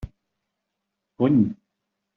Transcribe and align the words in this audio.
Cony! 1.17 1.55